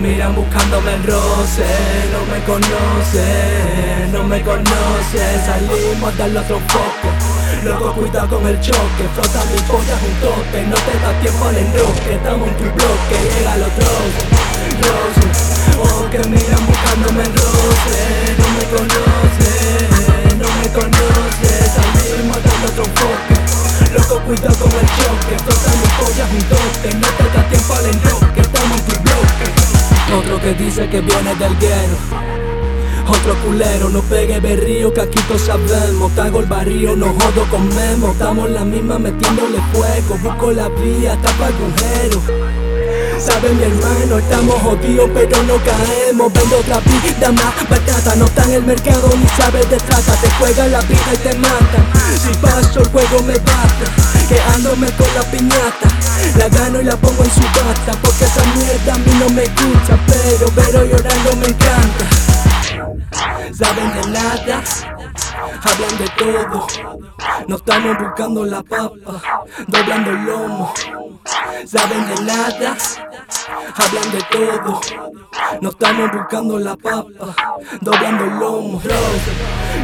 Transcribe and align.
miran 0.00 0.34
buscándome 0.34 0.94
el 0.94 1.04
roce 1.04 1.64
No 2.12 2.20
me 2.32 2.42
conoce, 2.44 3.89
no 4.12 4.24
me 4.24 4.40
conoce. 4.42 5.20
Salimos 5.44 6.16
darle 6.16 6.38
otro 6.40 6.56
enfoque 6.56 7.08
Loco, 7.64 7.94
cuidado 7.94 8.28
con 8.28 8.46
el 8.46 8.60
choque. 8.60 9.04
Frota 9.14 9.44
mi 9.50 9.60
polla 9.62 9.96
juntote 10.00 10.66
No 10.66 10.76
te 10.76 10.94
da 10.98 11.20
tiempo 11.20 11.44
al 11.46 11.56
enroque. 11.56 12.14
Estamos 12.14 12.48
en 12.48 12.56
tu 12.56 12.64
bloque. 12.64 13.16
Llega 13.38 13.56
los 13.56 13.68
Rose, 13.76 14.20
Rose 14.82 15.80
Ojos 15.80 16.06
que 16.10 16.18
miran 16.28 16.66
buscándome 16.66 17.22
el 17.22 17.32
roce. 17.34 18.00
No 18.38 18.46
me 18.56 18.64
conoce, 18.74 19.50
no 20.38 20.48
me 20.60 20.68
conoce. 20.72 21.50
Salimos 21.74 22.38
darle 22.42 22.66
otro 22.66 22.84
enfoque 22.84 23.34
Loco, 23.94 24.20
cuidado 24.26 24.56
con 24.58 24.72
el 24.72 24.88
choque. 24.96 25.34
Frota 25.44 25.70
mi 25.78 25.88
polla 25.98 26.26
juntote 26.26 26.88
No 26.98 27.08
te 27.16 27.36
da 27.36 27.48
tiempo 27.48 27.74
al 27.74 27.86
enroque. 27.86 28.40
Estamos 28.40 28.78
en 28.78 28.84
tu 28.86 29.00
bloque. 29.02 29.46
Otro 30.18 30.40
que 30.40 30.54
dice 30.54 30.88
que 30.88 31.00
viene 31.00 31.34
del 31.36 31.56
guero 31.58 32.39
otro 33.10 33.34
culero, 33.44 33.88
no 33.90 34.00
pegue 34.02 34.38
berrío 34.40 34.92
que 34.92 35.00
aquí 35.00 35.20
todos 35.26 35.42
sabemos. 35.42 36.12
Cago 36.12 36.40
el 36.40 36.46
barrio, 36.46 36.96
no 36.96 37.06
jodo 37.06 37.44
con 37.50 37.68
memo. 37.74 38.12
Estamos 38.12 38.50
la 38.50 38.64
misma 38.64 38.98
metiéndole 38.98 39.58
fuego. 39.72 40.18
Busco 40.22 40.52
la 40.52 40.68
vía, 40.68 41.16
tapa 41.22 41.46
agujero 41.46 42.20
Sabe 43.18 43.50
mi 43.50 43.62
hermano, 43.64 44.18
estamos 44.18 44.54
jodidos 44.62 45.10
pero 45.12 45.42
no 45.42 45.56
caemos. 45.64 46.32
Vendo 46.32 46.58
otra 46.58 46.80
vida 46.80 47.32
más 47.32 47.68
batata 47.68 48.16
No 48.16 48.24
está 48.24 48.44
en 48.44 48.52
el 48.52 48.62
mercado 48.64 49.10
ni 49.16 49.28
sabes 49.28 49.68
de 49.70 49.76
trata. 49.76 50.12
Te 50.22 50.30
juegan 50.38 50.72
la 50.72 50.80
vida 50.82 51.10
y 51.12 51.16
te 51.16 51.34
matan 51.38 51.84
Si 52.18 52.34
paso 52.38 52.80
el 52.80 52.88
juego 52.88 53.22
me 53.22 53.34
basta. 53.34 53.86
Quedándome 54.28 54.86
con 54.92 55.08
la 55.14 55.22
piñata. 55.30 55.88
La 56.38 56.48
gano 56.48 56.80
y 56.80 56.84
la 56.84 56.96
pongo 56.96 57.24
en 57.24 57.30
su 57.30 57.40
bata 57.40 57.98
Porque 58.02 58.24
esa 58.24 58.44
mierda 58.54 58.94
a 58.94 58.98
mí 58.98 59.12
no 59.18 59.28
me 59.30 59.42
gusta 59.42 59.98
Pero 60.06 60.52
pero 60.54 60.84
llorando 60.84 61.36
me 61.36 61.46
encanta 61.46 62.19
Saben 63.60 63.92
de 63.92 64.08
nada, 64.08 64.62
hablan 65.62 65.98
de 65.98 66.08
todo. 66.16 66.66
No 67.46 67.56
estamos 67.56 67.98
buscando 67.98 68.46
la 68.46 68.62
papa, 68.62 69.20
doblando 69.66 70.10
el 70.12 70.24
lomo. 70.24 70.72
Saben 71.66 72.06
de 72.08 72.22
nada, 72.22 72.74
hablan 73.76 74.10
de 74.12 74.22
todo. 74.30 74.80
No 75.60 75.70
estamos 75.70 76.10
buscando 76.12 76.58
la 76.58 76.76
papa, 76.76 77.34
doblando 77.80 78.24
el 78.24 78.38
lomo. 78.38 78.80
Rose, 78.82 79.32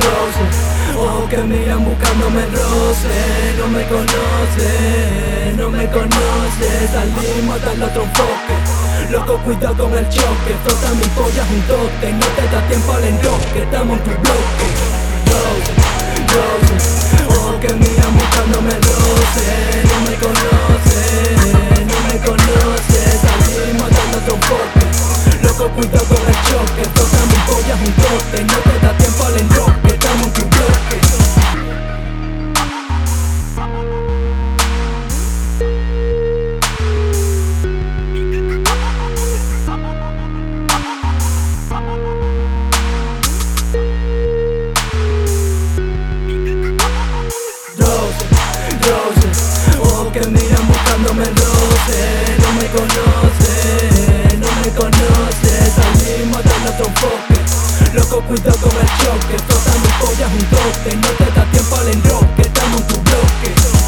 rose, 0.00 0.98
ojos 0.98 1.30
que 1.30 1.38
miran 1.38 1.84
buscándome 1.84 2.44
el 2.44 2.52
roce. 2.52 3.54
No 3.58 3.68
me 3.68 3.86
conoce, 3.86 5.54
no 5.56 5.70
me 5.70 5.86
conoce. 5.90 6.88
Salimos 6.92 7.62
a 7.62 7.66
darle 7.66 7.84
otro 7.84 8.02
enfoque. 8.02 8.90
Loco, 9.10 9.38
cuidado 9.38 9.88
con 9.88 9.98
el 9.98 10.08
choque 10.08 10.54
Frota 10.62 10.94
mi 10.94 11.04
polla 11.16 11.44
juntote 11.46 12.12
No 12.12 12.26
te 12.26 12.54
da 12.54 12.68
tiempo 12.68 12.92
al 12.92 13.04
enroque 13.04 13.62
Estamos 13.62 13.98
en 13.98 14.04
tu 14.04 14.10
bloque 14.10 14.99
Loco, 25.60 25.74
cuidado 25.74 26.06
con 26.06 26.16
el 26.16 26.34
choque 26.48 26.82
Frota 26.94 27.20
mi 27.26 27.38
polla 27.46 27.76
juntote 27.76 28.44
No 28.44 28.58
te 28.64 28.86
da 28.86 28.96
tiempo 28.96 29.24
al 29.24 29.36
enroque 29.36 29.88
Estamos 29.88 30.26
en 30.26 30.32
tu 30.32 30.50
Rose, 47.76 48.24
Rose, 48.80 49.78
ojos 49.78 50.12
que 50.12 50.20
miran 50.20 50.68
buscándome 50.68 51.24
el 51.24 51.36
roce. 51.36 52.36
No 52.40 52.52
me 52.54 52.66
conoce, 52.68 53.19
en 56.48 56.66
otro 56.66 56.86
enfoque. 56.86 57.94
Loco, 57.94 58.20
cuidado 58.26 58.56
con 58.58 58.72
el 58.72 58.86
choque. 58.98 59.36
Flota 59.46 59.72
mi 59.82 59.88
polla 60.00 60.26
un 60.28 60.50
dote 60.50 60.96
No 60.96 61.08
te 61.08 61.30
da 61.32 61.44
tiempo 61.50 61.76
al 61.76 61.88
enroque 61.88 62.42
Estamos 62.42 62.80
en 62.80 62.86
tu 62.86 62.94
bloque. 63.00 63.79